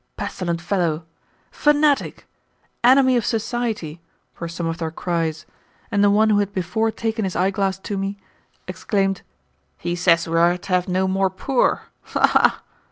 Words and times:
"Pestilent 0.17 0.59
fellow!" 0.59 1.05
"Fanatic!" 1.51 2.25
"Enemy 2.83 3.17
of 3.17 3.23
society!" 3.23 4.01
were 4.39 4.47
some 4.47 4.65
of 4.65 4.79
their 4.79 4.89
cries, 4.89 5.45
and 5.91 6.03
the 6.03 6.09
one 6.09 6.31
who 6.31 6.39
had 6.39 6.51
before 6.53 6.89
taken 6.89 7.23
his 7.23 7.35
eyeglass 7.35 7.77
to 7.77 7.97
me 7.99 8.17
exclaimed, 8.67 9.21
"He 9.77 9.95
says 9.95 10.27
we 10.27 10.39
are 10.39 10.57
to 10.57 10.69
have 10.73 10.87
no 10.87 11.07
more 11.07 11.29
poor. 11.29 11.83
Ha! 12.13 12.25
ha!" 12.25 12.61